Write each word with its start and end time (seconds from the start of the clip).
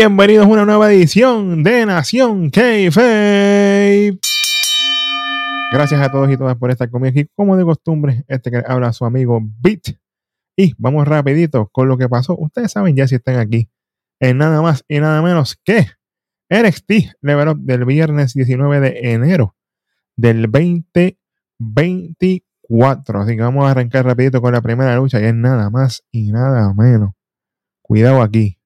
Bienvenidos 0.00 0.46
a 0.46 0.48
una 0.48 0.64
nueva 0.64 0.90
edición 0.90 1.62
de 1.62 1.84
Nación 1.84 2.48
k 2.48 2.62
Gracias 5.70 6.00
a 6.00 6.10
todos 6.10 6.30
y 6.30 6.38
todas 6.38 6.56
por 6.56 6.70
estar 6.70 6.88
conmigo 6.88 7.10
aquí, 7.10 7.28
como 7.34 7.54
de 7.54 7.64
costumbre, 7.64 8.24
este 8.26 8.50
que 8.50 8.62
habla 8.66 8.94
su 8.94 9.04
amigo 9.04 9.42
Beat. 9.60 9.98
Y 10.56 10.72
vamos 10.78 11.06
rapidito 11.06 11.68
con 11.70 11.86
lo 11.86 11.98
que 11.98 12.08
pasó. 12.08 12.34
Ustedes 12.38 12.72
saben 12.72 12.96
ya 12.96 13.06
si 13.06 13.16
están 13.16 13.36
aquí. 13.36 13.68
En 14.20 14.38
nada 14.38 14.62
más 14.62 14.86
y 14.88 15.00
nada 15.00 15.20
menos 15.20 15.60
que 15.62 15.88
NXT 16.48 17.18
Level 17.20 17.48
Up 17.48 17.58
del 17.60 17.84
viernes 17.84 18.32
19 18.32 18.80
de 18.80 19.12
enero 19.12 19.54
del 20.16 20.50
2024. 20.50 23.20
Así 23.20 23.36
que 23.36 23.42
vamos 23.42 23.66
a 23.66 23.72
arrancar 23.72 24.06
rapidito 24.06 24.40
con 24.40 24.54
la 24.54 24.62
primera 24.62 24.96
lucha 24.96 25.20
y 25.20 25.26
es 25.26 25.34
nada 25.34 25.68
más 25.68 26.04
y 26.10 26.32
nada 26.32 26.72
menos. 26.72 27.10
Cuidado 27.82 28.22
aquí 28.22 28.59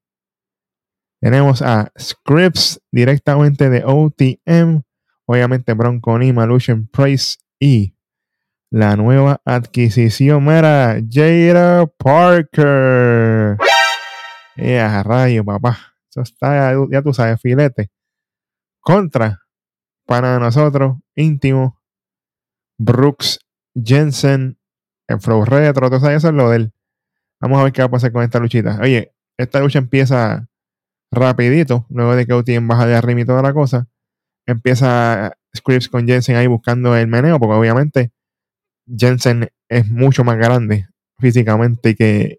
tenemos 1.24 1.62
a 1.62 1.90
Scripps 1.98 2.82
directamente 2.92 3.70
de 3.70 3.82
OTM, 3.82 4.82
obviamente 5.24 5.72
Bronco 5.72 6.18
Nima, 6.18 6.44
Lucian 6.44 6.86
Price 6.86 7.38
y 7.58 7.96
la 8.68 8.94
nueva 8.96 9.40
adquisición 9.46 10.46
era 10.50 11.00
Jada 11.10 11.86
Parker. 11.86 13.56
a 14.58 15.02
rayo, 15.02 15.42
papá. 15.46 15.94
Eso 16.10 16.20
está, 16.20 16.74
ya 16.90 17.00
tú 17.00 17.14
sabes, 17.14 17.40
filete. 17.40 17.90
Contra, 18.80 19.40
para 20.04 20.38
nosotros, 20.38 20.98
íntimo, 21.14 21.80
Brooks 22.76 23.38
Jensen, 23.82 24.58
el 25.06 25.20
Flow 25.20 25.46
Retro, 25.46 25.88
sabes, 25.98 26.18
eso 26.18 26.28
es 26.28 26.34
lo 26.34 26.50
de. 26.50 26.70
Vamos 27.40 27.60
a 27.60 27.64
ver 27.64 27.72
qué 27.72 27.80
va 27.80 27.86
a 27.86 27.92
pasar 27.92 28.12
con 28.12 28.22
esta 28.22 28.38
luchita. 28.40 28.78
Oye, 28.82 29.14
esta 29.38 29.60
lucha 29.60 29.78
empieza 29.78 30.50
rapidito, 31.14 31.86
luego 31.90 32.16
de 32.16 32.26
que 32.26 32.32
OTM 32.32 32.68
baja 32.68 32.86
de 32.86 32.94
arriba 32.94 33.20
y 33.20 33.24
toda 33.24 33.42
la 33.42 33.52
cosa, 33.52 33.86
empieza 34.46 35.36
Scripps 35.56 35.88
con 35.88 36.06
Jensen 36.06 36.36
ahí 36.36 36.46
buscando 36.46 36.96
el 36.96 37.06
meneo, 37.06 37.38
porque 37.38 37.54
obviamente 37.54 38.12
Jensen 38.86 39.48
es 39.68 39.88
mucho 39.88 40.24
más 40.24 40.36
grande 40.36 40.88
físicamente 41.18 41.94
que, 41.94 42.38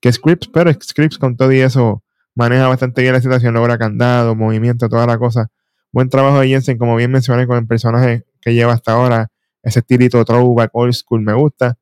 que 0.00 0.12
Scripps, 0.12 0.48
pero 0.48 0.72
Scripps 0.72 1.18
con 1.18 1.36
todo 1.36 1.52
y 1.52 1.60
eso 1.60 2.02
maneja 2.34 2.68
bastante 2.68 3.02
bien 3.02 3.14
la 3.14 3.20
situación, 3.20 3.54
logra 3.54 3.78
candado, 3.78 4.34
movimiento, 4.34 4.88
toda 4.88 5.06
la 5.06 5.18
cosa. 5.18 5.50
Buen 5.92 6.08
trabajo 6.08 6.40
de 6.40 6.48
Jensen, 6.48 6.78
como 6.78 6.96
bien 6.96 7.10
mencioné 7.10 7.46
con 7.46 7.58
el 7.58 7.66
personaje 7.66 8.24
que 8.40 8.54
lleva 8.54 8.72
hasta 8.72 8.92
ahora, 8.92 9.28
ese 9.62 9.80
estilito 9.80 10.24
throwback 10.24 10.70
old 10.72 10.94
school 10.94 11.20
me 11.20 11.34
gusta, 11.34 11.76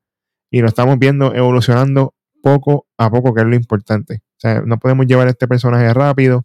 y 0.49 0.61
lo 0.61 0.67
estamos 0.67 0.99
viendo 0.99 1.33
evolucionando 1.33 2.13
poco 2.43 2.87
a 2.97 3.09
poco, 3.09 3.33
que 3.33 3.41
es 3.41 3.47
lo 3.47 3.55
importante. 3.55 4.21
Sea, 4.41 4.63
no 4.65 4.79
podemos 4.79 5.05
llevar 5.05 5.27
este 5.27 5.47
personaje 5.47 5.93
rápido. 5.93 6.43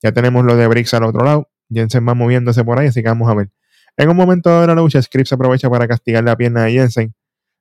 Ya 0.00 0.12
tenemos 0.12 0.44
lo 0.44 0.54
de 0.54 0.68
Briggs 0.68 0.94
al 0.94 1.02
otro 1.02 1.24
lado. 1.24 1.48
Jensen 1.68 2.06
va 2.06 2.14
moviéndose 2.14 2.62
por 2.62 2.78
ahí, 2.78 2.86
así 2.86 3.02
que 3.02 3.08
vamos 3.08 3.28
a 3.28 3.34
ver. 3.34 3.50
En 3.96 4.08
un 4.08 4.16
momento 4.16 4.60
de 4.60 4.66
la 4.68 4.76
lucha, 4.76 5.02
Scripps 5.02 5.32
aprovecha 5.32 5.68
para 5.68 5.88
castigar 5.88 6.22
la 6.22 6.36
pierna 6.36 6.62
de 6.64 6.72
Jensen 6.72 7.14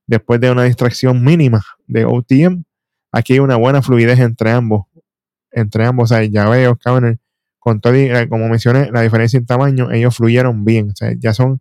después 0.05 0.39
de 0.39 0.52
una 0.52 0.65
distracción 0.65 1.23
mínima 1.23 1.63
de 1.87 2.05
OTM. 2.05 2.63
Aquí 3.11 3.33
hay 3.33 3.39
una 3.39 3.55
buena 3.55 3.81
fluidez 3.81 4.19
entre 4.19 4.52
ambos. 4.52 4.85
Entre 5.52 5.83
ambos, 5.83 6.11
o 6.11 6.15
sea, 6.15 6.23
ya 6.25 6.47
veo, 6.47 6.75
cabrón, 6.75 7.19
con 7.57 7.81
todo, 7.81 7.95
eh, 7.95 8.29
como 8.29 8.47
mencioné, 8.49 8.91
la 8.91 9.02
diferencia 9.02 9.37
en 9.37 9.47
tamaño, 9.47 9.91
ellos 9.91 10.15
fluyeron 10.15 10.64
bien. 10.64 10.91
O 10.91 10.95
sea, 10.95 11.11
ya 11.17 11.33
son 11.33 11.59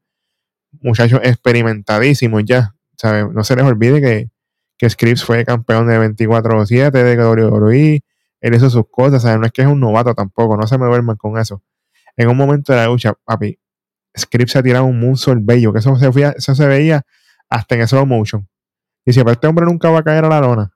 muchachos 0.83 1.21
experimentadísimos 1.23 2.45
ya. 2.45 2.75
¿sabe? 2.99 3.33
No 3.33 3.45
se 3.45 3.57
les 3.57 3.65
olvide 3.65 4.03
que, 4.03 4.31
que 4.77 4.91
Scripps 4.91 5.25
fue 5.25 5.47
campeón 5.47 5.87
de 5.89 5.99
24-7 5.99 6.91
de 6.91 7.17
WWE 7.17 8.03
él 8.41 8.55
hizo 8.55 8.71
sus 8.71 8.85
cosas, 8.91 9.25
no 9.39 9.45
es 9.45 9.53
que 9.53 9.63
es 9.63 9.69
un 9.69 9.81
novato 9.81 10.15
tampoco, 10.15 10.57
no 10.57 10.67
se 10.67 10.79
me 10.79 10.87
duerman 10.87 11.17
con 11.17 11.39
eso. 11.39 11.63
En 12.17 12.29
un 12.29 12.37
momento 12.37 12.73
de 12.73 12.79
la 12.79 12.87
lucha, 12.87 13.15
papi, 13.25 13.59
Scripps 14.19 14.53
se 14.53 14.59
ha 14.59 14.63
tirado 14.63 14.85
un 14.85 14.99
moonsault 14.99 15.45
bello, 15.45 15.73
que 15.73 15.79
eso 15.79 15.97
se, 15.97 16.11
eso 16.37 16.55
se 16.55 16.67
veía 16.67 17.03
hasta 17.49 17.75
en 17.77 17.87
slow 17.87 18.07
motion. 18.07 18.49
Y 19.05 19.13
si 19.13 19.21
este 19.21 19.47
hombre 19.47 19.67
nunca 19.67 19.91
va 19.91 20.01
a 20.01 20.03
caer 20.03 20.25
a 20.25 20.29
la 20.29 20.41
lona, 20.41 20.73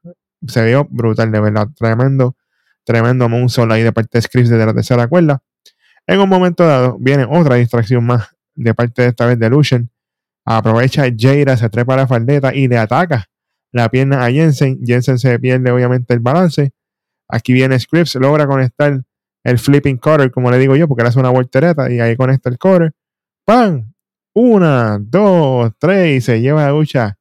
se 0.47 0.65
vio 0.65 0.87
brutal, 0.91 1.31
de 1.33 1.41
verdad, 1.41 1.69
tremendo, 1.75 2.37
tremendo 2.85 3.29
moonsault 3.29 3.73
ahí 3.73 3.83
de 3.83 3.93
parte 3.93 4.19
de 4.19 4.23
Scripps 4.23 4.51
desde 4.51 4.67
la 4.67 4.75
tercera 4.75 5.07
cuerda. 5.07 5.43
En 6.07 6.21
un 6.21 6.29
momento 6.29 6.67
dado, 6.67 6.97
viene 7.01 7.27
otra 7.29 7.57
distracción 7.57 8.05
más 8.05 8.29
de 8.55 8.75
parte 8.75 9.03
de 9.03 9.09
esta 9.09 9.27
vez 9.27 9.39
de 9.39 9.49
Lucian. 9.49 9.91
Aprovecha 10.45 11.05
Jada, 11.17 11.57
se 11.57 11.69
trepa 11.71 11.97
la 11.97 12.07
faldeta 12.07 12.55
y 12.55 12.69
le 12.69 12.77
ataca 12.77 13.27
la 13.73 13.89
pierna 13.89 14.25
a 14.25 14.31
Jensen. 14.31 14.81
Jensen 14.85 15.19
se 15.19 15.39
pierde 15.39 15.71
obviamente 15.71 16.13
el 16.13 16.21
balance 16.21 16.73
Aquí 17.29 17.53
viene 17.53 17.79
Scripps, 17.79 18.15
logra 18.17 18.47
conectar 18.47 19.03
el 19.45 19.59
flipping 19.59 19.99
cutter, 19.99 20.31
como 20.31 20.51
le 20.51 20.59
digo 20.59 20.77
yo, 20.77 20.89
porque 20.89 21.03
le 21.03 21.11
hace 21.11 21.19
una 21.19 21.31
voltereta 21.31 21.91
y 21.91 22.01
ahí 22.01 22.17
conecta 22.17 22.49
el 22.49 22.59
cutter. 22.59 22.93
¡Pam! 23.45 23.93
Una, 24.35 24.99
dos, 25.01 25.73
tres, 25.79 26.17
y 26.17 26.21
se 26.21 26.41
lleva 26.41 26.65
la 26.65 26.71
ducha 26.71 27.19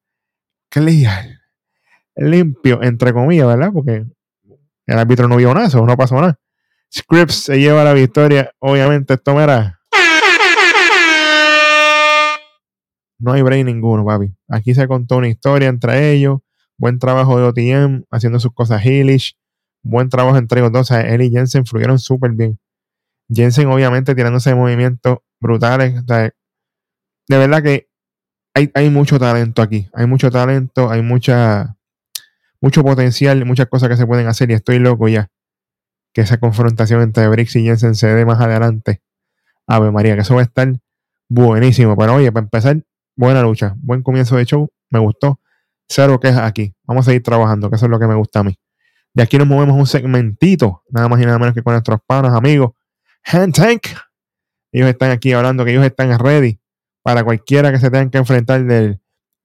clear, 0.68 1.26
limpio, 2.16 2.82
entre 2.82 3.12
comillas, 3.12 3.46
¿verdad? 3.46 3.70
Porque 3.72 4.04
el 4.86 4.98
árbitro 4.98 5.28
no 5.28 5.36
vio 5.36 5.54
nada, 5.54 5.68
eso 5.68 5.84
no 5.86 5.96
pasó 5.96 6.16
nada. 6.16 6.40
Scripps 6.92 7.44
se 7.44 7.60
lleva 7.60 7.84
la 7.84 7.92
victoria, 7.92 8.50
obviamente 8.58 9.14
esto 9.14 9.40
era. 9.40 9.80
No 13.18 13.32
hay 13.32 13.42
break 13.42 13.64
ninguno, 13.64 14.04
papi. 14.04 14.34
Aquí 14.48 14.74
se 14.74 14.86
contó 14.86 15.16
una 15.16 15.28
historia 15.28 15.68
entre 15.68 16.12
ellos. 16.12 16.40
Buen 16.76 16.98
trabajo 16.98 17.38
de 17.38 17.44
OTM 17.44 18.04
haciendo 18.10 18.40
sus 18.40 18.52
cosas 18.52 18.84
heelish 18.84 19.36
buen 19.84 20.08
trabajo 20.08 20.36
entre 20.36 20.60
ellos 20.60 20.72
dos. 20.72 20.90
él 20.90 21.22
y 21.22 21.30
Jensen 21.30 21.64
fluyeron 21.66 21.98
súper 21.98 22.32
bien. 22.32 22.58
Jensen, 23.32 23.68
obviamente, 23.68 24.14
tirándose 24.14 24.54
movimientos 24.54 25.18
brutales. 25.40 26.04
de 26.06 26.32
verdad 27.28 27.62
que 27.62 27.88
hay, 28.54 28.90
mucho 28.90 29.18
talento 29.18 29.62
aquí. 29.62 29.88
Hay 29.92 30.06
mucho 30.06 30.30
talento, 30.30 30.90
hay 30.90 31.02
mucha, 31.02 31.76
mucho 32.60 32.82
potencial, 32.82 33.44
muchas 33.44 33.66
cosas 33.66 33.88
que 33.88 33.96
se 33.96 34.06
pueden 34.06 34.26
hacer. 34.26 34.50
Y 34.50 34.54
estoy 34.54 34.78
loco 34.78 35.08
ya 35.08 35.30
que 36.12 36.20
esa 36.20 36.38
confrontación 36.38 37.02
entre 37.02 37.26
Brix 37.28 37.56
y 37.56 37.64
Jensen 37.64 37.94
se 37.96 38.06
dé 38.06 38.24
más 38.24 38.40
adelante. 38.40 39.02
Ave 39.66 39.90
María, 39.90 40.14
que 40.14 40.20
eso 40.20 40.34
va 40.34 40.42
a 40.42 40.44
estar 40.44 40.72
buenísimo. 41.28 41.96
Pero 41.96 42.14
oye, 42.14 42.30
para 42.30 42.44
empezar, 42.44 42.82
buena 43.16 43.42
lucha, 43.42 43.74
buen 43.78 44.02
comienzo 44.02 44.36
de 44.36 44.44
show, 44.44 44.68
me 44.90 45.00
gustó. 45.00 45.40
Cero 45.88 46.20
quejas 46.20 46.44
aquí. 46.44 46.74
Vamos 46.84 47.06
a 47.06 47.10
seguir 47.10 47.22
trabajando, 47.22 47.68
que 47.68 47.76
eso 47.76 47.86
es 47.86 47.90
lo 47.90 47.98
que 47.98 48.06
me 48.06 48.14
gusta 48.14 48.40
a 48.40 48.44
mí. 48.44 48.56
De 49.14 49.22
aquí 49.22 49.38
nos 49.38 49.46
movemos 49.46 49.76
un 49.76 49.86
segmentito, 49.86 50.82
nada 50.90 51.08
más 51.08 51.20
y 51.22 51.24
nada 51.24 51.38
menos 51.38 51.54
que 51.54 51.62
con 51.62 51.72
nuestros 51.72 52.00
panos, 52.04 52.32
amigos. 52.32 52.72
Hand 53.24 53.54
Tank. 53.54 53.86
Ellos 54.72 54.88
están 54.88 55.12
aquí 55.12 55.32
hablando 55.32 55.64
que 55.64 55.70
ellos 55.70 55.84
están 55.84 56.18
ready 56.18 56.60
para 57.04 57.22
cualquiera 57.22 57.70
que 57.70 57.78
se 57.78 57.90
tengan 57.90 58.10
que 58.10 58.18
enfrentar 58.18 58.64
del 58.64 59.00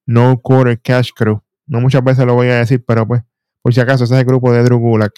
No 0.07 0.39
Quarter 0.39 0.81
Cash 0.81 1.11
Crew. 1.15 1.43
No 1.67 1.81
muchas 1.81 2.03
veces 2.03 2.25
lo 2.25 2.33
voy 2.33 2.47
a 2.47 2.55
decir, 2.55 2.83
pero 2.83 3.07
pues, 3.07 3.21
por 3.61 3.71
si 3.71 3.79
acaso, 3.79 4.05
ese 4.05 4.15
es 4.15 4.19
el 4.21 4.25
grupo 4.25 4.51
de 4.51 4.63
Drew 4.63 4.79
Gulak. 4.79 5.13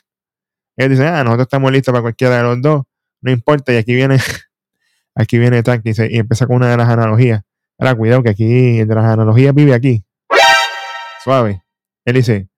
Ellos 0.76 0.92
dicen, 0.92 1.08
ah, 1.08 1.24
nosotros 1.24 1.46
estamos 1.46 1.72
listos 1.72 1.94
para 1.94 2.02
cualquiera 2.02 2.38
de 2.38 2.44
los 2.44 2.62
dos. 2.62 2.84
No 3.22 3.32
importa. 3.32 3.72
Y 3.72 3.78
aquí 3.78 3.96
viene, 3.96 4.18
aquí 5.16 5.40
viene 5.40 5.64
Tank 5.64 5.84
y, 5.86 5.92
y 5.92 6.18
empieza 6.20 6.46
con 6.46 6.58
una 6.58 6.70
de 6.70 6.76
las 6.76 6.90
analogías. 6.90 7.42
Ahora, 7.78 7.96
cuidado 7.96 8.22
que 8.22 8.30
aquí, 8.30 8.84
de 8.84 8.96
las 8.96 9.06
analogías 9.06 9.56
vive 9.56 9.74
aquí. 9.74 10.04
Suave. 11.24 11.64
Él 12.04 12.16
dice, 12.16 12.50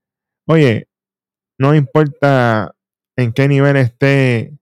oye, 0.47 0.87
no 1.57 1.75
importa 1.75 2.75
en 3.15 3.33
qué 3.33 3.47
nivel 3.47 3.77
esté, 3.77 4.57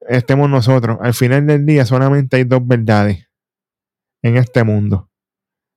estemos 0.00 0.50
nosotros, 0.50 0.98
al 1.00 1.14
final 1.14 1.46
del 1.46 1.64
día 1.66 1.86
solamente 1.86 2.36
hay 2.36 2.44
dos 2.44 2.66
verdades 2.66 3.28
en 4.22 4.36
este 4.36 4.64
mundo. 4.64 5.10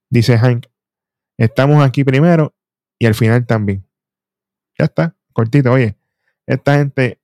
Dice 0.10 0.38
Hank, 0.38 0.68
estamos 1.38 1.84
aquí 1.84 2.04
primero 2.04 2.56
y 3.00 3.06
al 3.06 3.16
final 3.16 3.46
también. 3.46 3.86
Ya 4.78 4.86
está, 4.86 5.16
cortito. 5.34 5.72
Oye, 5.72 5.98
esta 6.46 6.78
gente, 6.78 7.20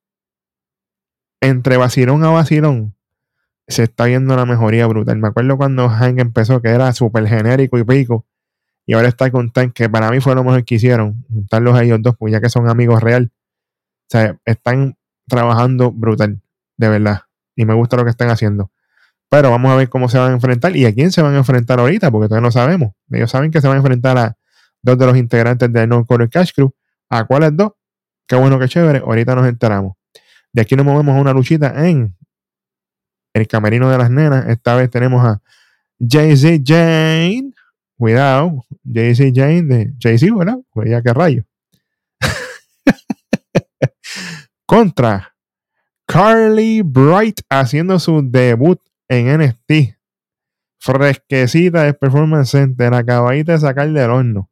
entre 1.42 1.78
vacilón 1.78 2.24
a 2.24 2.30
vacilón, 2.30 2.96
se 3.68 3.84
está 3.84 4.06
viendo 4.06 4.34
una 4.34 4.46
mejoría 4.46 4.88
brutal. 4.88 5.18
Me 5.18 5.30
acuerdo 5.30 5.58
cuando 5.58 5.88
Hank 5.88 6.20
empezó, 6.20 6.62
que 6.62 6.70
era 6.70 6.92
súper 6.94 7.28
genérico 7.28 7.78
y 7.78 7.84
pico, 7.84 8.26
y 8.86 8.94
ahora 8.94 9.08
está 9.08 9.32
con 9.32 9.52
Tank, 9.52 9.74
que 9.74 9.90
para 9.90 10.12
mí 10.12 10.20
fue 10.20 10.36
lo 10.36 10.44
mejor 10.44 10.66
que 10.66 10.76
hicieron, 10.76 11.24
juntarlos 11.32 11.76
a 11.76 11.84
ellos 11.84 12.00
dos, 12.02 12.16
pues 12.18 12.34
ya 12.34 12.42
que 12.42 12.50
son 12.50 12.70
amigos 12.70 13.02
real. 13.02 13.32
O 13.34 14.10
sea, 14.10 14.38
están 14.46 14.98
trabajando 15.28 15.92
brutal, 15.92 16.42
de 16.78 16.90
verdad. 16.90 17.22
Y 17.56 17.66
me 17.66 17.74
gusta 17.74 17.96
lo 17.96 18.04
que 18.04 18.10
están 18.10 18.30
haciendo. 18.30 18.72
Pero 19.30 19.50
vamos 19.50 19.72
a 19.72 19.76
ver 19.76 19.90
cómo 19.90 20.10
se 20.10 20.18
van 20.20 20.32
a 20.32 20.34
enfrentar 20.34 20.76
y 20.76 20.86
a 20.86 20.94
quién 20.94 21.12
se 21.12 21.22
van 21.22 21.34
a 21.34 21.38
enfrentar 21.38 21.80
ahorita, 21.80 22.12
porque 22.12 22.28
todavía 22.28 22.46
no 22.46 22.52
sabemos. 22.52 22.92
Ellos 23.10 23.32
saben 23.32 23.52
que 23.52 23.62
se 23.62 23.68
van 23.68 23.78
a 23.78 23.80
enfrentar 23.80 24.18
a 24.18 24.38
dos 24.82 24.98
de 24.98 25.06
los 25.06 25.18
integrantes 25.18 25.72
de 25.72 25.88
No 25.88 26.06
Core 26.06 26.30
Cash 26.30 26.52
Crew. 26.54 26.74
¿A 27.10 27.24
cuáles 27.26 27.56
dos? 27.56 27.72
Qué 28.28 28.36
bueno, 28.36 28.60
qué 28.60 28.68
chévere. 28.68 29.00
Ahorita 29.00 29.34
nos 29.34 29.48
enteramos. 29.48 29.94
De 30.52 30.62
aquí 30.62 30.76
nos 30.76 30.86
movemos 30.86 31.16
a 31.16 31.22
una 31.22 31.34
luchita 31.34 31.88
en 31.88 32.16
el 33.34 33.48
camerino 33.48 33.90
de 33.90 33.98
las 33.98 34.12
nenas. 34.12 34.48
Esta 34.48 34.76
vez 34.76 34.90
tenemos 34.90 35.26
a 35.26 35.42
Jay-Z 36.00 36.64
Jane 36.64 37.54
Cuidado, 37.98 38.66
JC 38.84 39.32
Jane 39.34 39.64
de 39.64 39.94
JC, 39.98 40.36
¿verdad? 40.36 40.58
Pues 40.72 40.90
ya 40.90 41.02
qué 41.02 41.14
rayo. 41.14 41.44
Contra 44.66 45.36
Carly 46.06 46.82
Bright 46.84 47.42
haciendo 47.50 48.00
su 48.00 48.22
debut 48.24 48.80
en 49.08 49.40
NXT. 49.40 49.98
Fresquecita 50.80 51.84
de 51.84 51.94
Performance 51.94 52.50
Center, 52.50 52.94
acabadita 52.94 53.54
de 53.54 53.60
sacar 53.60 53.90
del 53.90 54.10
horno. 54.10 54.50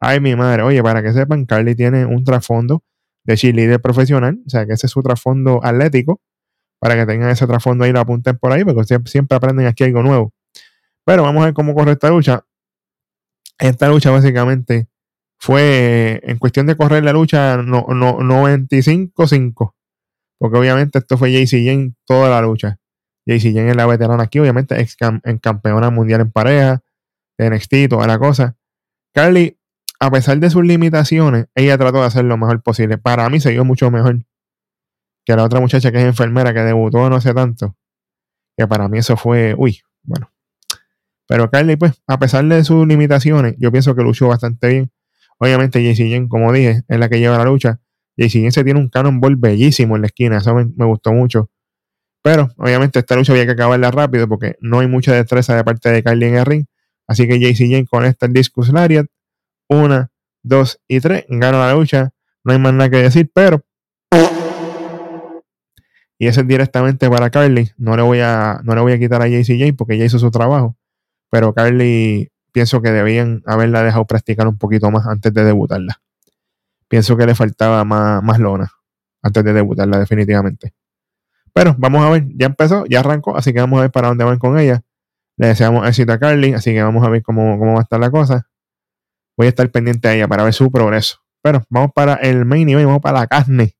Ay, 0.00 0.20
mi 0.20 0.34
madre. 0.34 0.62
Oye, 0.62 0.82
para 0.82 1.02
que 1.02 1.12
sepan, 1.12 1.44
Carly 1.44 1.74
tiene 1.74 2.06
un 2.06 2.24
trasfondo 2.24 2.82
de 3.24 3.36
cheerleader 3.36 3.80
profesional, 3.80 4.38
o 4.46 4.50
sea 4.50 4.66
que 4.66 4.74
ese 4.74 4.86
es 4.86 4.92
su 4.92 5.02
trasfondo 5.02 5.64
atlético, 5.64 6.20
para 6.78 6.94
que 6.94 7.06
tengan 7.06 7.30
ese 7.30 7.46
trasfondo 7.46 7.84
ahí 7.84 7.92
lo 7.92 8.00
apunten 8.00 8.36
por 8.36 8.52
ahí, 8.52 8.64
porque 8.64 8.84
siempre, 9.06 9.36
aprenden 9.36 9.66
aquí 9.66 9.84
algo 9.84 10.02
nuevo. 10.02 10.32
Pero 11.04 11.22
vamos 11.22 11.42
a 11.42 11.46
ver 11.46 11.54
cómo 11.54 11.74
corre 11.74 11.92
esta 11.92 12.10
lucha. 12.10 12.44
Esta 13.58 13.88
lucha 13.88 14.10
básicamente 14.10 14.88
fue 15.38 16.20
en 16.24 16.38
cuestión 16.38 16.66
de 16.66 16.76
correr 16.76 17.04
la 17.04 17.12
lucha 17.12 17.56
no, 17.58 17.86
no, 17.88 18.18
95-5. 18.18 19.74
Porque 20.38 20.58
obviamente 20.58 20.98
esto 20.98 21.16
fue 21.16 21.32
JC 21.32 21.64
Jane 21.64 21.94
toda 22.06 22.28
la 22.30 22.40
lucha. 22.42 22.78
JC 23.26 23.54
Jane 23.54 23.70
es 23.70 23.76
la 23.76 23.86
veterana 23.86 24.24
aquí, 24.24 24.38
obviamente 24.38 24.80
ex 24.80 24.96
en 25.00 25.38
campeona 25.38 25.90
mundial 25.90 26.22
en 26.22 26.30
pareja, 26.30 26.82
de 27.38 27.50
NXT, 27.50 27.88
toda 27.88 28.06
la 28.06 28.18
cosa. 28.18 28.56
Carly, 29.14 29.58
a 30.00 30.10
pesar 30.10 30.38
de 30.38 30.50
sus 30.50 30.64
limitaciones, 30.64 31.46
ella 31.54 31.78
trató 31.78 32.00
de 32.00 32.06
hacer 32.06 32.24
lo 32.24 32.36
mejor 32.36 32.62
posible. 32.62 32.98
Para 32.98 33.28
mí 33.30 33.40
se 33.40 33.50
dio 33.50 33.64
mucho 33.64 33.90
mejor 33.90 34.24
que 35.24 35.36
la 35.36 35.44
otra 35.44 35.60
muchacha 35.60 35.90
que 35.90 35.98
es 35.98 36.04
enfermera, 36.04 36.52
que 36.52 36.60
debutó 36.60 37.08
no 37.08 37.20
sé 37.20 37.32
tanto. 37.32 37.76
Que 38.56 38.66
para 38.66 38.88
mí 38.88 38.98
eso 38.98 39.16
fue, 39.16 39.54
uy, 39.56 39.80
bueno. 40.02 40.33
Pero 41.34 41.50
Carly, 41.50 41.74
pues, 41.74 42.00
a 42.06 42.16
pesar 42.20 42.44
de 42.44 42.62
sus 42.62 42.86
limitaciones, 42.86 43.56
yo 43.58 43.72
pienso 43.72 43.96
que 43.96 44.04
luchó 44.04 44.28
bastante 44.28 44.68
bien. 44.68 44.92
Obviamente, 45.38 45.82
JC 45.82 46.08
Jane, 46.08 46.28
como 46.28 46.52
dije, 46.52 46.84
es 46.86 46.98
la 47.00 47.08
que 47.08 47.18
lleva 47.18 47.36
la 47.38 47.44
lucha. 47.44 47.80
JC 48.16 48.52
se 48.52 48.62
tiene 48.62 48.78
un 48.78 48.88
cannonball 48.88 49.34
bellísimo 49.34 49.96
en 49.96 50.02
la 50.02 50.06
esquina, 50.06 50.38
eso 50.38 50.54
me, 50.54 50.84
gustó 50.86 51.12
mucho. 51.12 51.50
Pero 52.22 52.50
obviamente 52.56 53.00
esta 53.00 53.16
lucha 53.16 53.32
había 53.32 53.46
que 53.46 53.50
acabarla 53.50 53.90
rápido 53.90 54.28
porque 54.28 54.54
no 54.60 54.78
hay 54.78 54.86
mucha 54.86 55.12
destreza 55.12 55.56
de 55.56 55.64
parte 55.64 55.90
de 55.90 56.04
Kylie 56.04 56.28
en 56.28 56.36
el 56.36 56.46
ring. 56.46 56.66
Así 57.08 57.26
que 57.26 57.40
JC 57.40 57.68
Jane 57.68 57.86
conecta 57.86 58.26
el 58.26 58.32
Discus 58.32 58.68
Lariat. 58.68 59.06
Una, 59.68 60.12
dos 60.44 60.78
y 60.86 61.00
tres. 61.00 61.24
Gana 61.28 61.58
la 61.58 61.74
lucha. 61.74 62.10
No 62.44 62.52
hay 62.52 62.60
más 62.60 62.74
nada 62.74 62.90
que 62.90 62.98
decir, 62.98 63.28
pero. 63.34 63.60
Y 66.16 66.28
ese 66.28 66.42
es 66.42 66.46
directamente 66.46 67.10
para 67.10 67.28
Carly. 67.30 67.72
No 67.76 67.96
le 67.96 68.02
voy 68.02 68.20
a, 68.20 68.60
no 68.62 68.76
le 68.76 68.82
voy 68.82 68.92
a 68.92 69.00
quitar 69.00 69.20
a 69.20 69.26
JC 69.26 69.58
Jane 69.58 69.74
porque 69.74 69.98
ya 69.98 70.04
hizo 70.04 70.20
su 70.20 70.30
trabajo. 70.30 70.76
Pero 71.34 71.52
Carly 71.52 72.30
pienso 72.52 72.80
que 72.80 72.92
debían 72.92 73.42
haberla 73.44 73.82
dejado 73.82 74.06
practicar 74.06 74.46
un 74.46 74.56
poquito 74.56 74.88
más 74.92 75.06
antes 75.06 75.34
de 75.34 75.42
debutarla 75.42 76.00
pienso 76.94 77.16
que 77.16 77.26
le 77.26 77.34
faltaba 77.34 77.84
más, 77.84 78.22
más 78.22 78.38
lona 78.38 78.70
antes 79.20 79.42
de 79.42 79.52
debutarla 79.52 79.98
definitivamente. 79.98 80.74
Pero 81.52 81.74
vamos 81.76 82.04
a 82.04 82.10
ver, 82.10 82.28
ya 82.36 82.46
empezó, 82.46 82.84
ya 82.86 83.00
arrancó, 83.00 83.36
así 83.36 83.52
que 83.52 83.58
vamos 83.58 83.78
a 83.78 83.82
ver 83.82 83.90
para 83.90 84.08
dónde 84.08 84.22
van 84.22 84.38
con 84.38 84.58
ella. 84.60 84.82
Le 85.36 85.48
deseamos 85.48 85.88
éxito 85.88 86.12
a 86.12 86.18
Carly, 86.20 86.52
así 86.52 86.72
que 86.72 86.80
vamos 86.80 87.04
a 87.04 87.10
ver 87.10 87.22
cómo, 87.22 87.58
cómo 87.58 87.72
va 87.72 87.80
a 87.80 87.82
estar 87.82 87.98
la 87.98 88.12
cosa. 88.12 88.48
Voy 89.36 89.46
a 89.46 89.48
estar 89.48 89.68
pendiente 89.72 90.06
de 90.06 90.18
ella 90.18 90.28
para 90.28 90.44
ver 90.44 90.52
su 90.52 90.70
progreso. 90.70 91.18
Pero 91.42 91.64
vamos 91.68 91.90
para 91.92 92.14
el 92.14 92.44
main 92.44 92.68
event, 92.68 92.86
vamos 92.86 93.02
para 93.02 93.20
la 93.20 93.26
carne 93.26 93.74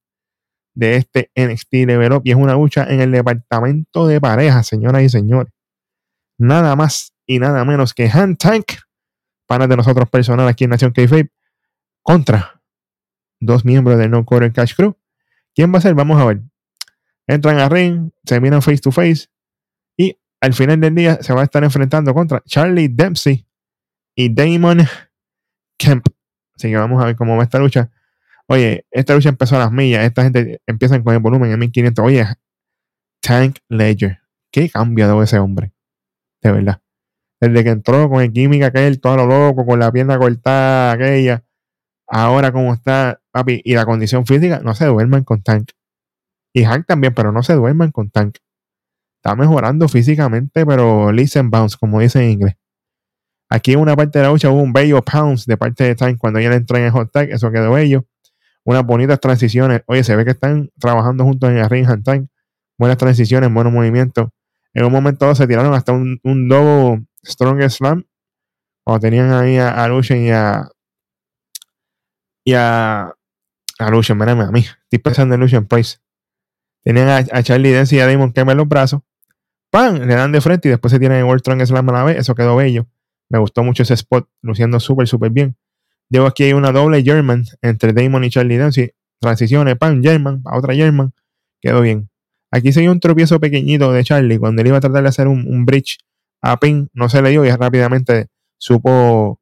de 0.75 0.97
este 0.97 1.31
NXT 1.37 1.73
Level 1.87 2.15
Up. 2.15 2.23
Y 2.25 2.33
es 2.33 2.37
una 2.37 2.55
lucha 2.55 2.85
en 2.89 3.01
el 3.01 3.13
departamento 3.13 4.09
de 4.09 4.21
pareja, 4.21 4.65
señoras 4.65 5.03
y 5.03 5.09
señores. 5.09 5.53
Nada 6.37 6.75
más 6.75 7.14
y 7.27 7.39
nada 7.39 7.65
menos 7.65 7.95
que 7.95 8.09
Hand 8.09 8.39
Tank, 8.39 8.65
para 9.47 9.67
de 9.67 9.77
nosotros 9.77 10.09
personal 10.09 10.49
aquí 10.49 10.65
en 10.65 10.71
Nación 10.71 10.93
k 10.93 11.03
contra 12.03 12.63
dos 13.41 13.65
miembros 13.65 13.99
del 13.99 14.11
No 14.11 14.25
Quarter 14.25 14.53
Cash 14.53 14.75
Crew. 14.75 14.97
¿Quién 15.55 15.73
va 15.73 15.79
a 15.79 15.83
ser? 15.83 15.95
Vamos 15.95 16.21
a 16.21 16.25
ver. 16.25 16.43
Entran 17.27 17.59
a 17.59 17.69
ring, 17.69 18.11
se 18.25 18.41
miran 18.41 18.63
face 18.63 18.79
to 18.79 18.91
face 18.91 19.29
y 19.97 20.19
al 20.41 20.53
final 20.53 20.81
del 20.81 20.95
día 20.95 21.23
se 21.23 21.33
va 21.33 21.41
a 21.41 21.45
estar 21.45 21.65
enfrentando 21.65 22.13
contra 22.13 22.43
Charlie 22.47 22.89
Dempsey 22.89 23.47
y 24.15 24.35
Damon 24.35 24.87
Kemp. 25.79 26.07
Así 26.55 26.69
que 26.69 26.77
vamos 26.77 27.03
a 27.03 27.07
ver 27.07 27.17
cómo 27.17 27.37
va 27.37 27.43
esta 27.43 27.59
lucha. 27.59 27.91
Oye, 28.47 28.87
esta 28.91 29.15
lucha 29.15 29.31
empezó 29.31 29.57
a 29.57 29.61
las 29.61 29.73
millas. 29.73 30.05
Esta 30.05 30.23
gente 30.23 30.61
empieza 30.67 31.03
con 31.03 31.15
el 31.15 31.21
volumen 31.21 31.51
en 31.51 31.59
1500. 31.59 32.05
Oye, 32.05 32.27
Tank 33.21 33.59
Ledger. 33.69 34.21
¿Qué 34.53 34.69
cambio 34.69 35.19
de 35.19 35.25
ese 35.25 35.39
hombre? 35.39 35.73
De 36.43 36.53
verdad. 36.53 36.84
Desde 37.45 37.63
que 37.63 37.71
entró 37.71 38.09
con 38.09 38.23
el 38.23 38.33
química 38.33 38.69
aquel, 38.69 39.01
todo 39.03 39.19
lo 39.19 39.27
loco, 39.27 39.67
con 39.67 39.79
la 39.79 39.93
pierna 39.93 40.17
cortada 40.17 40.93
aquella. 40.93 41.45
Ahora, 42.07 42.53
como 42.53 42.73
está, 42.73 43.21
papi, 43.33 43.61
y 43.63 43.75
la 43.75 43.85
condición 43.85 44.25
física, 44.25 44.61
no 44.65 44.75
se 44.75 44.87
duerman 44.87 45.25
con 45.25 45.43
Tank. 45.43 45.73
Y 46.55 46.65
Hank 46.65 46.87
también, 46.87 47.13
pero 47.13 47.33
no 47.33 47.43
se 47.43 47.53
duerman 47.53 47.91
con 47.91 48.09
Tank. 48.09 48.39
Está 49.17 49.37
mejorando 49.37 49.89
físicamente, 49.89 50.65
pero 50.65 51.13
listen 51.13 51.51
bounce, 51.51 51.77
como 51.79 52.01
dice 52.01 52.25
en 52.25 52.31
inglés. 52.31 52.55
Aquí 53.51 53.75
en 53.75 53.81
una 53.81 53.95
parte 53.95 54.19
de 54.19 54.25
la 54.25 54.31
lucha 54.31 54.49
hubo 54.49 54.63
un 54.63 54.73
bello 54.73 55.03
pounce 55.03 55.45
de 55.47 55.59
parte 55.59 55.85
de 55.85 55.95
Tank 55.95 56.17
cuando 56.17 56.39
ella 56.39 56.55
entró 56.55 56.79
en 56.79 56.85
el 56.85 56.93
hot 56.93 57.13
tag, 57.13 57.31
eso 57.31 57.51
quedó 57.51 57.73
bello. 57.73 58.07
Unas 58.65 58.87
bonitas 58.87 59.21
transiciones. 59.21 59.83
Oye, 59.85 60.03
se 60.03 60.17
ve 60.17 60.25
que 60.25 60.31
están 60.31 60.71
trabajando 60.79 61.25
juntos 61.25 61.51
en 61.51 61.59
el 61.59 61.69
ring 61.69 61.87
and 61.87 62.05
Tank. 62.05 62.31
Buenas 62.79 62.97
transiciones, 62.97 63.53
buenos 63.53 63.71
movimientos. 63.71 64.31
En 64.73 64.87
un 64.87 64.93
momento 64.93 65.35
se 65.35 65.47
tiraron 65.47 65.75
hasta 65.75 65.93
un, 65.93 66.19
un 66.25 66.49
strong 67.25 67.63
slam. 67.71 68.07
Cuando 68.85 69.01
tenían 69.01 69.33
ahí 69.33 69.57
a, 69.57 69.83
a 69.83 69.89
y 69.89 70.31
a, 70.31 70.69
y 72.45 72.53
a, 72.53 73.15
a 73.79 73.91
Lucian, 73.91 74.19
mírame 74.19 74.45
a 74.45 74.51
mí. 74.51 74.61
Estoy 74.61 74.99
pensando 74.99 75.35
en 75.35 75.41
Lucian 75.41 75.67
Price. 75.67 75.99
Tenían 76.85 77.09
a, 77.09 77.43
Charlie 77.43 77.73
Dance 77.73 77.97
y 77.97 78.01
a 78.01 78.07
Damon 78.07 78.33
en 78.35 78.57
los 78.57 78.69
brazos. 78.69 79.01
¡Pam! 79.71 79.97
Le 79.97 80.15
dan 80.15 80.33
de 80.33 80.41
frente 80.41 80.69
y 80.69 80.71
después 80.71 80.93
se 80.93 80.99
tienen 80.99 81.19
el 81.19 81.25
World 81.25 81.41
Strong 81.41 81.67
Slam 81.67 81.89
a 81.89 81.93
la 81.93 82.05
vez. 82.05 82.19
Eso 82.19 82.35
quedó 82.35 82.57
bello. 82.57 82.87
Me 83.31 83.39
gustó 83.39 83.65
mucho 83.65 83.83
ese 83.83 83.95
spot, 83.95 84.29
luciendo 84.43 84.79
súper, 84.79 85.09
súper 85.09 85.31
bien. 85.31 85.57
Llevo 86.11 86.27
aquí 86.27 86.45
hay 86.45 86.53
una 86.53 86.71
doble 86.71 87.03
German 87.03 87.45
entre 87.63 87.93
Damon 87.93 88.23
y 88.25 88.31
Charlie 88.31 88.59
Dance. 88.59 88.95
Transiciones, 89.19 89.77
¡pam! 89.79 90.03
German, 90.03 90.43
a 90.45 90.59
otra 90.59 90.75
German. 90.75 91.15
Quedó 91.61 91.81
bien. 91.81 92.11
Aquí 92.51 92.73
se 92.73 92.83
dio 92.83 92.93
un 92.93 93.01
tropiezo 93.01 93.41
pequeñito 93.41 93.91
de 93.93 94.05
Charlie 94.05 94.39
cuando 94.39 94.63
él 94.63 94.69
iba 94.69 94.77
a 94.77 94.81
tratar 94.81 95.03
de 95.03 95.09
hacer 95.09 95.27
un, 95.27 95.65
bridge 95.65 95.99
a 96.45 96.59
pin. 96.59 96.91
No 96.93 97.09
se 97.09 97.23
le 97.23 97.31
dio 97.31 97.45
y 97.45 97.51
rápidamente 97.51 98.29
supo 98.59 99.41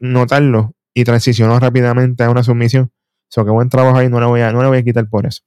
notarlo 0.00 0.74
y 0.94 1.04
transicionó 1.04 1.58
rápidamente 1.58 2.22
a 2.22 2.30
una 2.30 2.42
sumisión. 2.42 2.92
So 3.28 3.44
que 3.44 3.50
buen 3.50 3.68
trabajo 3.68 3.98
ahí, 3.98 4.08
no 4.08 4.20
le 4.20 4.26
voy 4.26 4.40
a, 4.40 4.52
no 4.52 4.66
voy 4.66 4.78
a 4.78 4.82
quitar 4.82 5.08
por 5.08 5.26
eso. 5.26 5.42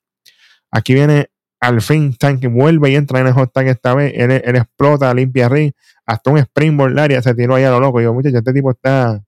Aquí 0.71 0.93
viene 0.93 1.29
al 1.61 1.81
fin 1.81 2.15
Tank 2.15 2.45
vuelve 2.47 2.91
y 2.91 2.95
entra 2.95 3.19
en 3.19 3.27
el 3.27 3.33
hot 3.33 3.53
tag 3.53 3.67
esta 3.67 3.95
vez. 3.95 4.13
Él, 4.15 4.31
explota, 4.31 5.13
limpia 5.13 5.47
ring, 5.47 5.71
hasta 6.05 6.31
un 6.31 6.39
springboard 6.39 6.97
área 6.99 7.21
se 7.21 7.33
tiró 7.33 7.55
ahí 7.55 7.63
a 7.63 7.71
lo 7.71 7.79
loco. 7.79 8.01
Yo, 8.01 8.13
muchachos, 8.13 8.39
este 8.39 8.53
tipo 8.53 8.71
está, 8.71 9.23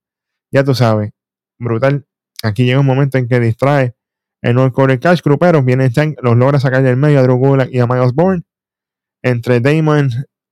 ya 0.52 0.64
tú 0.64 0.76
sabes, 0.76 1.12
brutal. 1.58 2.06
Aquí 2.44 2.66
llega 2.66 2.80
un 2.80 2.86
momento 2.86 3.18
en 3.18 3.28
que 3.28 3.40
distrae 3.40 3.96
el 4.42 4.56
North 4.56 4.74
Core 4.74 5.00
Cash 5.00 5.22
Crew, 5.22 5.38
pero 5.38 5.64
viene 5.64 5.90
Tank, 5.90 6.18
los 6.22 6.36
logra 6.36 6.60
sacar 6.60 6.84
del 6.84 6.98
medio 6.98 7.20
a 7.20 7.24
Drew 7.24 7.38
Gulak 7.38 7.70
y 7.72 7.80
a 7.80 7.88
Miles 7.88 8.14
Bourne. 8.14 8.44
Entre 9.24 9.60
Damon 9.60 10.10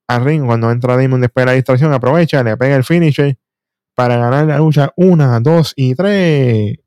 a 0.08 0.20
ring, 0.20 0.46
cuando 0.46 0.72
entra 0.72 0.98
Damon 0.98 1.22
después 1.22 1.44
de 1.44 1.52
la 1.52 1.56
distracción, 1.56 1.94
aprovecha, 1.94 2.44
le 2.44 2.58
pega 2.58 2.76
el 2.76 2.84
finisher 2.84 3.38
para 3.96 4.18
ganar 4.18 4.46
la 4.46 4.58
lucha. 4.58 4.92
Una, 4.96 5.40
dos 5.40 5.74
y 5.76 5.96
tres. 5.96 6.80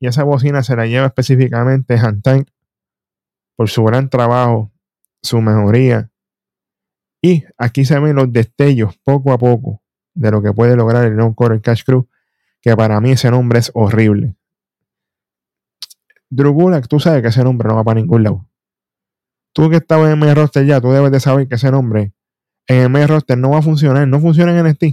Y 0.00 0.06
esa 0.06 0.22
bocina 0.24 0.62
se 0.62 0.76
la 0.76 0.86
lleva 0.86 1.06
específicamente 1.06 1.98
Tank 2.22 2.48
por 3.56 3.70
su 3.70 3.84
gran 3.84 4.10
trabajo, 4.10 4.72
su 5.22 5.40
mejoría. 5.40 6.10
Y 7.22 7.44
aquí 7.56 7.84
se 7.84 7.98
ven 7.98 8.16
los 8.16 8.30
destellos 8.32 8.98
poco 9.02 9.32
a 9.32 9.38
poco 9.38 9.82
de 10.12 10.30
lo 10.30 10.42
que 10.42 10.52
puede 10.52 10.76
lograr 10.76 11.06
el 11.06 11.16
Non 11.16 11.32
Core 11.32 11.60
Cash 11.60 11.84
Crew, 11.84 12.08
que 12.60 12.76
para 12.76 13.00
mí 13.00 13.12
ese 13.12 13.30
nombre 13.30 13.58
es 13.58 13.70
horrible. 13.74 14.36
Drew 16.28 16.52
Gulak, 16.52 16.88
tú 16.88 17.00
sabes 17.00 17.22
que 17.22 17.28
ese 17.28 17.42
nombre 17.42 17.68
no 17.68 17.76
va 17.76 17.84
para 17.84 18.00
ningún 18.00 18.24
lado. 18.24 18.46
Tú 19.54 19.70
que 19.70 19.76
estabas 19.76 20.12
en 20.12 20.18
mi 20.18 20.34
roster 20.34 20.66
ya, 20.66 20.80
tú 20.80 20.90
debes 20.90 21.12
de 21.12 21.20
saber 21.20 21.46
que 21.48 21.54
ese 21.54 21.70
nombre 21.70 22.12
en 22.66 22.96
el 22.96 23.08
roster 23.08 23.38
no 23.38 23.50
va 23.50 23.58
a 23.58 23.62
funcionar, 23.62 24.06
no 24.08 24.20
funciona 24.20 24.58
en 24.58 24.66
NXT. 24.66 24.84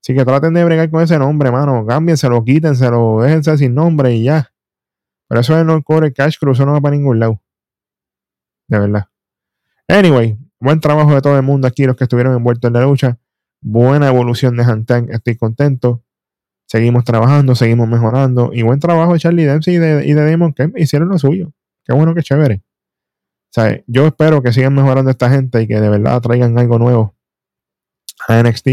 Así 0.00 0.14
que 0.14 0.24
traten 0.24 0.54
de 0.54 0.64
bregar 0.64 0.90
con 0.90 1.02
ese 1.02 1.18
nombre, 1.18 1.50
mano. 1.50 1.84
Cámbienselo, 1.86 2.44
quítenselo, 2.44 3.20
déjense 3.20 3.58
sin 3.58 3.74
nombre 3.74 4.14
y 4.14 4.24
ya. 4.24 4.52
Pero 5.28 5.40
eso 5.40 5.58
es 5.58 5.64
no 5.64 5.82
core 5.82 6.12
cash 6.12 6.38
crew, 6.38 6.52
eso 6.52 6.64
no 6.64 6.72
va 6.72 6.80
para 6.80 6.96
ningún 6.96 7.18
lado. 7.18 7.42
De 8.68 8.78
verdad. 8.78 9.06
Anyway, 9.88 10.38
buen 10.60 10.80
trabajo 10.80 11.14
de 11.14 11.20
todo 11.20 11.36
el 11.36 11.42
mundo 11.42 11.66
aquí, 11.66 11.84
los 11.84 11.96
que 11.96 12.04
estuvieron 12.04 12.36
envueltos 12.36 12.68
en 12.68 12.74
la 12.74 12.82
lucha. 12.82 13.18
Buena 13.60 14.08
evolución 14.08 14.56
de 14.56 14.62
Hantan, 14.62 15.08
estoy 15.10 15.36
contento. 15.36 16.04
Seguimos 16.66 17.04
trabajando, 17.04 17.54
seguimos 17.54 17.88
mejorando. 17.88 18.50
Y 18.52 18.62
buen 18.62 18.78
trabajo 18.78 19.14
de 19.14 19.18
Charlie 19.18 19.46
Dempsey 19.46 19.76
y 19.76 19.78
de, 19.78 20.06
y 20.06 20.12
de 20.12 20.30
Damon 20.30 20.52
que 20.52 20.70
hicieron 20.76 21.08
lo 21.08 21.18
suyo. 21.18 21.52
Qué 21.84 21.94
bueno, 21.94 22.14
qué 22.14 22.22
chévere 22.22 22.62
yo 23.86 24.06
espero 24.06 24.42
que 24.42 24.52
sigan 24.52 24.74
mejorando 24.74 25.10
esta 25.10 25.30
gente 25.30 25.62
y 25.62 25.66
que 25.66 25.80
de 25.80 25.88
verdad 25.88 26.20
traigan 26.20 26.58
algo 26.58 26.78
nuevo 26.78 27.14
a 28.26 28.42
NXT, 28.42 28.68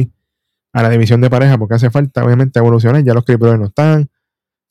a 0.74 0.84
la 0.84 0.90
división 0.90 1.22
de 1.22 1.30
pareja, 1.30 1.58
porque 1.58 1.76
hace 1.76 1.90
falta, 1.90 2.24
obviamente, 2.24 2.60
evolucionar. 2.60 3.04
Ya 3.04 3.14
los 3.14 3.24
creepers 3.24 3.60
no 3.60 3.66
están. 3.66 4.10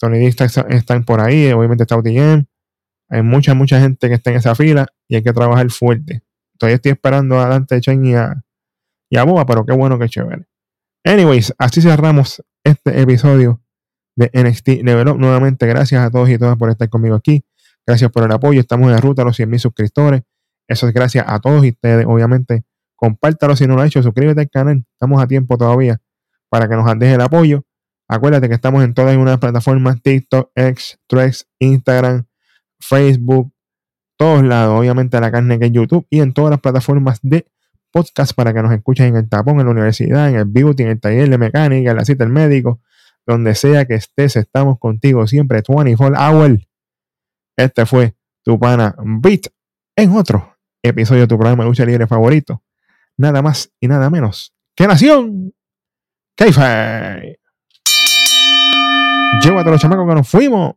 sonidistas 0.00 0.56
están 0.68 1.04
por 1.04 1.20
ahí, 1.20 1.50
obviamente 1.52 1.84
está 1.84 1.96
OTM. 1.96 2.44
Hay 3.10 3.22
mucha, 3.22 3.54
mucha 3.54 3.80
gente 3.80 4.08
que 4.08 4.14
está 4.14 4.30
en 4.30 4.36
esa 4.36 4.54
fila 4.54 4.86
y 5.08 5.16
hay 5.16 5.22
que 5.22 5.32
trabajar 5.32 5.70
fuerte. 5.70 6.22
Todavía 6.58 6.76
estoy 6.76 6.92
esperando 6.92 7.38
adelante 7.38 7.80
Chen 7.80 8.04
y 8.04 8.14
a, 8.14 8.44
y 9.10 9.16
a 9.16 9.24
Boba, 9.24 9.46
pero 9.46 9.64
qué 9.64 9.72
bueno, 9.72 9.98
qué 9.98 10.08
chévere. 10.08 10.46
Anyways, 11.04 11.54
así 11.58 11.82
cerramos 11.82 12.42
este 12.64 13.00
episodio 13.00 13.60
de 14.16 14.30
NXT 14.32 14.68
Level 14.82 15.08
Up. 15.08 15.18
Nuevamente, 15.18 15.66
gracias 15.66 16.02
a 16.02 16.10
todos 16.10 16.30
y 16.30 16.38
todas 16.38 16.56
por 16.56 16.70
estar 16.70 16.88
conmigo 16.88 17.14
aquí. 17.14 17.44
Gracias 17.86 18.10
por 18.10 18.24
el 18.24 18.32
apoyo. 18.32 18.60
Estamos 18.60 18.86
en 18.86 18.92
la 18.92 19.00
ruta 19.00 19.22
a 19.22 19.24
los 19.24 19.38
100.000 19.38 19.58
suscriptores. 19.58 20.22
Eso 20.66 20.88
es 20.88 20.94
gracias 20.94 21.24
a 21.28 21.38
todos 21.40 21.64
ustedes. 21.64 22.06
Obviamente, 22.06 22.64
compártalo 22.96 23.56
si 23.56 23.66
no 23.66 23.76
lo 23.76 23.82
ha 23.82 23.86
hecho. 23.86 24.02
Suscríbete 24.02 24.40
al 24.40 24.50
canal. 24.50 24.84
Estamos 24.92 25.22
a 25.22 25.26
tiempo 25.26 25.58
todavía 25.58 26.00
para 26.48 26.68
que 26.68 26.76
nos 26.76 26.98
deje 26.98 27.14
el 27.14 27.20
apoyo. 27.20 27.64
Acuérdate 28.08 28.48
que 28.48 28.54
estamos 28.54 28.84
en 28.84 28.94
todas 28.94 29.16
las 29.16 29.38
plataformas: 29.38 30.00
TikTok, 30.02 30.50
X, 30.54 30.98
Threads, 31.06 31.46
Instagram, 31.58 32.24
Facebook, 32.80 33.52
todos 34.16 34.42
lados. 34.42 34.78
Obviamente, 34.78 35.20
la 35.20 35.30
carne 35.30 35.58
que 35.58 35.66
es 35.66 35.72
YouTube 35.72 36.06
y 36.10 36.20
en 36.20 36.32
todas 36.32 36.50
las 36.50 36.60
plataformas 36.60 37.18
de 37.22 37.46
podcast 37.90 38.34
para 38.34 38.52
que 38.52 38.62
nos 38.62 38.72
escuchen 38.72 39.06
en 39.06 39.16
el 39.16 39.28
tapón, 39.28 39.60
en 39.60 39.66
la 39.66 39.72
universidad, 39.72 40.28
en 40.28 40.36
el 40.36 40.46
beauty, 40.46 40.82
en 40.82 40.88
el 40.90 41.00
taller 41.00 41.28
de 41.28 41.38
mecánica, 41.38 41.92
en 41.92 41.96
la 41.96 42.04
cita 42.04 42.24
del 42.24 42.32
médico, 42.32 42.80
donde 43.26 43.54
sea 43.54 43.84
que 43.84 43.94
estés, 43.94 44.36
estamos 44.36 44.78
contigo 44.78 45.26
siempre 45.26 45.62
24 45.66 46.18
hours. 46.18 46.66
Este 47.56 47.86
fue 47.86 48.16
tu 48.42 48.58
pana 48.58 48.94
Beat 48.98 49.46
en 49.96 50.16
otro 50.16 50.58
episodio 50.82 51.22
de 51.22 51.26
tu 51.28 51.36
programa 51.36 51.64
de 51.64 51.68
lucha 51.70 51.84
libre 51.84 52.06
favorito. 52.06 52.62
Nada 53.16 53.42
más 53.42 53.70
y 53.80 53.88
nada 53.88 54.10
menos 54.10 54.52
que 54.74 54.86
Nación 54.86 55.54
K-Fi. 56.36 57.38
Llévate 59.42 59.70
los 59.70 59.80
chamacos 59.80 60.08
que 60.08 60.14
nos 60.14 60.28
fuimos. 60.28 60.74